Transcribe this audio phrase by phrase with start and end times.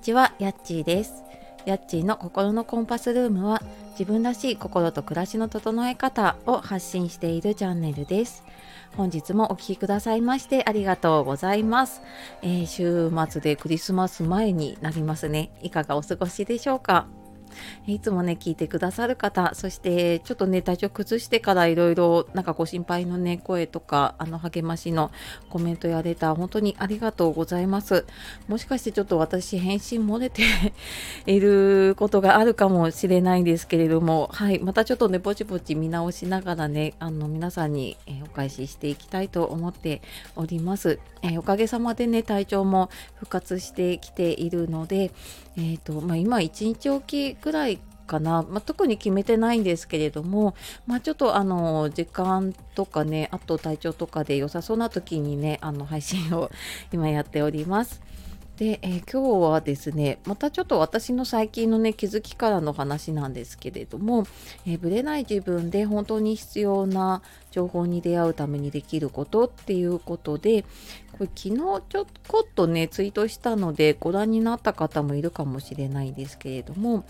[0.00, 1.22] にちは、やっちーです。
[1.66, 3.60] やっちーの心のコンパスルームは
[3.90, 8.42] 自分らしい心と暮らしの整え方を発信しているチャンネルです。
[8.96, 12.00] 本日もお聴きくださいましてありがとうございます、
[12.40, 15.52] えー、週末でクリスマス前になりますね。
[15.60, 17.06] いかがお過ごしでしょうか？
[17.86, 25.10] いつもね、聞いてくださる方、そしてちょっとね、体調崩してからいろいろなんかご心配のね、声とか、あの励ましの
[25.48, 28.04] コメントやレター、本当にありがとうございます。
[28.48, 30.42] もしかしてちょっと私、返信漏れて
[31.26, 40.02] いることがあるかもしれないんですけれども、はい、またちょっとね、ぼちぼち見直しながらね、あの皆さんに、お返ししていきたいと思って
[40.36, 40.98] おります。
[41.22, 45.10] えおかげさまでね、体調も復活してきているので、
[45.56, 56.50] えーとまあ、今1日おきくらいかな、まあ、特に決めてないんですけれども、まあ、ちょっとあの時間とかねあと体調とかで良さそうな時にねあの配信を
[56.92, 58.02] 今やっております。
[58.60, 64.26] で、えー、今日はですねまたちょっと私の最近のね気づきからの話なんですけれども、
[64.66, 70.66] えー、ブレない自分で本当に必要な情報に出会うためにできることっていうことで
[71.12, 71.56] これ昨日
[71.88, 77.06] ちょこっとねツイートしたのでご覧になった方もいるかもしれないんですけれども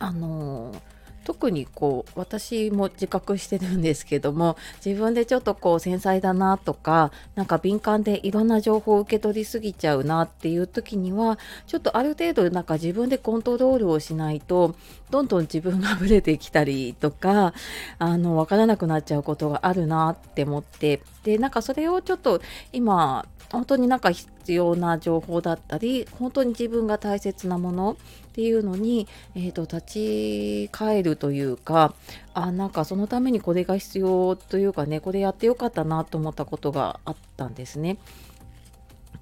[0.00, 14.74] あのー特にこう私も自覚してるんですけども自分でちょっとこう繊細だなとかなんか敏感でいろんな情報を受け取りすぎちゃうなっていう時にはちょっとある程度なんか自分でコントロールをしないと
[15.10, 17.52] どんどん自分がぶれてきたりとか
[17.98, 22.40] あの分からなくなっちゃうことがあるなって思ってでなんかそれをちょっと
[22.72, 27.96] 今本当になんか必要な情報だったり本当に自分が大切なものっ
[28.32, 31.94] ていうのに、えーと、立ち返るというか
[32.32, 37.98] あなんかそのためにこれが必要というかねこれやってよかったなと思ったことがあったんですね。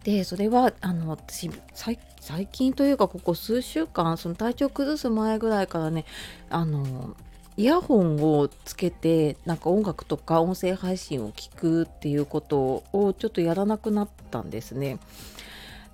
[0.04, 1.98] でそれはあの私最
[2.46, 6.06] 近というかここ数週間その体調崩す前ぐらいからね
[6.48, 7.14] あの
[7.60, 14.98] イヤホンをつけてなんか音楽とか音声配信を聞くっていうことをちょっとやらなくなったんですね。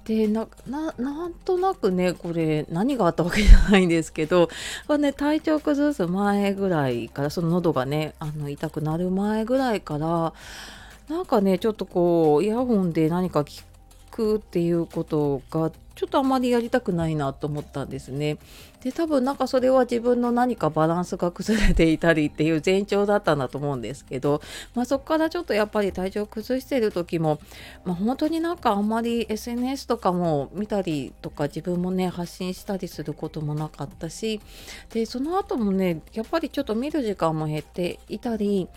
[0.05, 0.93] でなな
[1.27, 4.49] んとなくねこれ何があったわけじゃないんですけど
[4.87, 10.35] これ、ね、体調崩す前ぐらいからその喉がねあの痛くなる前ぐらいから
[11.09, 13.65] なんかねちょっとこうイヤホンで何か聞
[14.17, 18.39] くっていうことがちょっとあまりやりたくないなと思ったんですね。
[18.83, 24.41] で多分なんかそれは自分の何かバランスが崩れていたりっていう前兆だったんだと思うんですけど、
[24.75, 27.41] まあ、そこからちょっとやっぱり体調崩してる時も、
[27.85, 34.41] まあ、本当になんかあんまり SNS とかも見たりとか自分もね発信したりすることもなかったし
[34.93, 38.69] でその後もねやっぱりちょっと見る時間も減っていたり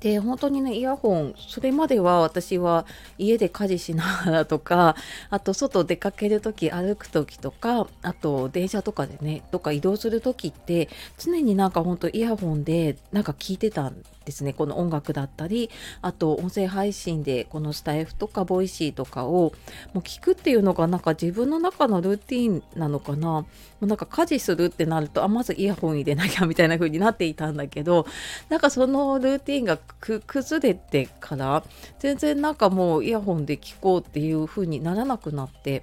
[0.00, 2.86] で本当にねイヤホンそれまでは私は
[3.18, 4.96] 家で家事しながらとか
[5.30, 13.96] あと外出かける時歩く時とかあと電車とかでねとか移動する時って常になんか本当イヤホンでなんか聞いてたん
[14.30, 15.70] ですねこの音楽だったり
[16.02, 19.52] あと音声配信でこのスタエフとか Voicy とかを
[19.92, 23.28] もう聞くっていうのがなんか自分の中のルーティンなのかな。
[23.28, 23.46] も
[23.82, 28.06] うなんか家事するってなるとあまずイヤホン入れなきゃみたいな風になっていたんだけど
[28.50, 31.64] なんかそのルーティンが崩れてから
[31.98, 35.82] 全然なんかもうイヤホンで聞こうっていう風にならなくなって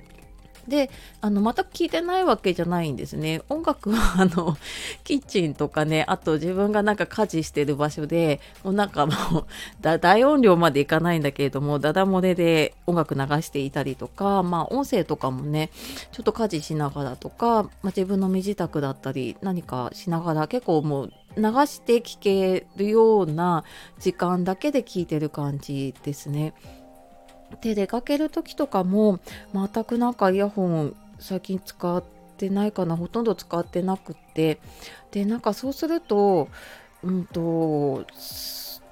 [0.68, 0.90] で
[1.22, 4.58] あの全く聞いてないわけじゃないんですね音楽はあの
[5.04, 15.70] キッチンとかねあと自分がなんか家事してる場所でもうなんかもう大音量までいかないんだけれどもダダ漏れで音楽流していたりとかまあ音声とかもね
[16.12, 23.64] ちょっと家事しながらとか、まあ、自分の身支度だったり何かしながら結構もう流して聞けるような
[24.00, 26.54] 時間だけで聞いてる感じですね。
[27.62, 29.19] で出かける時とかも
[29.53, 32.03] 全くなんかイヤホン最近使っ
[32.38, 34.59] てないかなほとんど使ってなくって。
[35.12, 36.50] でなんかそうすると
[37.03, 38.06] うんと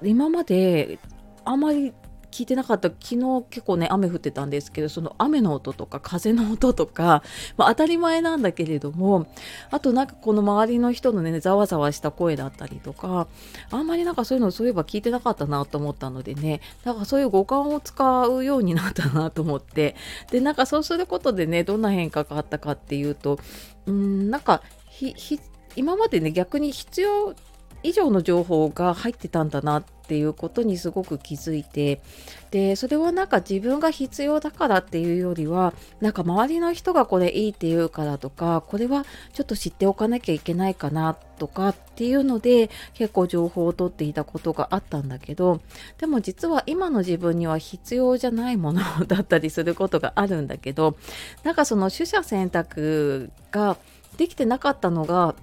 [0.02, 0.98] 今まで
[1.44, 1.92] あまり
[2.30, 2.88] 聞いてなかった。
[2.88, 7.22] 昨日結構ね雨降ってたんですけどその雨の音とか風の音とか、
[7.56, 9.26] まあ、当たり前なんだけれども
[9.70, 13.28] あとなんかこの周りの人のねざわざわした声だったりとか
[13.70, 19.96] あんまりなんかそういうのそういえば聞いてなかったなと思ったのでねだかそういう五感を使うようになったなと思って
[20.30, 23.38] でなんかそうすることでねどんな変化があったかっていうと
[23.86, 24.62] うんなんか
[25.76, 27.34] 今までね逆に必要
[27.86, 32.00] 以上の情報が入ってたんだなっていうことにすごく気づいて
[32.50, 45.60] でそれはなんか自分が必要だからっていうよりはなんか周りの人がこれいいって言うからとかこれはちょっと知っておかなきゃいけないかなとかっていうので結構情報を取っていたことがあったんだけど
[45.98, 50.96] でも実は今の自分には必要じゃないものだったりすることがあるんだけど
[51.44, 53.76] なんかその取捨選択が
[54.16, 55.34] できてなかったのが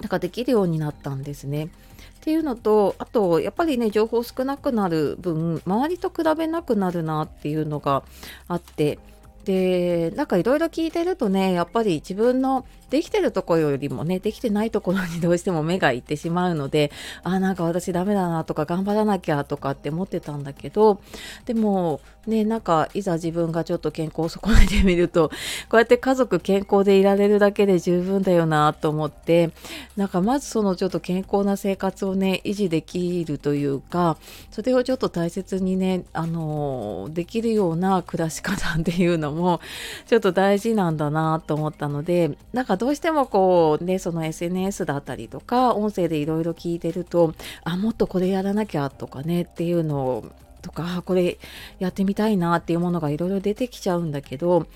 [0.00, 1.64] なんかできるようになったんですね。
[1.64, 8.04] っていうのとあとやっぱりね情報少なくなる分周りと比べなくなるなっていうのが
[8.46, 9.00] あって
[9.44, 16.92] でなんかいろいろ聞いてるとねやっぱり自分のできてるところよりもねできてないところにどうしても目がいってしまうので
[17.22, 21.00] あなんか私ダメだなとか頑張らなきゃとかって思ってたんだけど
[21.46, 25.30] でもねなんかいざ自分がちょっと健康を損ねてみると
[25.70, 29.52] こうやって家族健康でいられるだけで十分だよなと思って
[29.96, 34.18] なんかまずそのちょっと健康な生活をね維持できるというか
[34.50, 39.60] それをちょっと大切にねあのできるような暮らし方っていうのも
[40.06, 47.34] ちょっと大事なんだなと思ったのでなんかどうしてもこうねその SNS だったりとか音声でいろいろ聞いてると
[47.64, 50.24] あもっとこれやらなきゃとかねっていうのを
[50.62, 51.38] とかこれ
[51.78, 54.66] やってみたいなっていうものがいろいろ出てきちゃうんだけど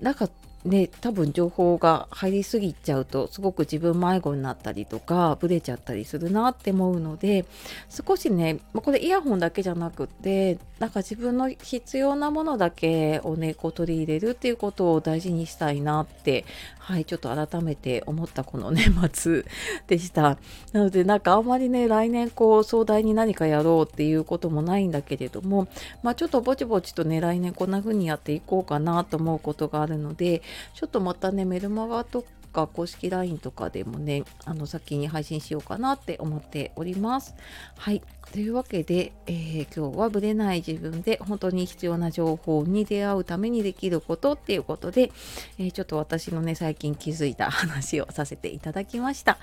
[0.00, 0.28] なんか
[0.64, 7.44] ね、多分情報が入りすぎちゃうとすごく自分迷子になったりとかブレちゃったりするなって思うので
[7.88, 16.44] 少しねこれイヤホンだけじゃなくってなんか自分の必要なものだけをねこう取り入れるっていうことを大事にしたいなって
[16.78, 19.44] はいちょっと改めて思ったこの年 末
[19.86, 20.38] でした。
[20.72, 25.68] なのでなんかあんまりね来年こう壮大に何かやろうっていうこともないんだけれども
[26.02, 30.42] まあちょっとぼちぼちとね来年こんな風にやっていこうかなと思うことがあるので
[30.74, 37.34] ちょっとまたねメルマガとか公式 LINE とかでもねあの先に配信しようかなって思っております。
[37.76, 38.02] はい。
[38.30, 45.10] というわけで、えー、今日はぶれない自分で本当に必要な情報に出会うためにできることっていうことで、
[45.58, 49.38] えー、ちょっと私のね最近気づいた話をさせていただきました。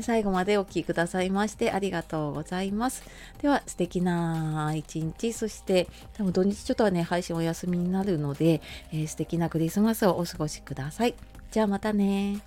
[0.00, 3.02] 最後までお聴きくださいましてありがとうございます。
[3.42, 5.32] では素敵な一日。
[5.32, 8.60] そして多分土日ちょっとはね配信お休みになるので、
[8.92, 11.14] えー、素敵なクリスマスをお過ごしください。
[11.50, 12.40] じゃあまたね。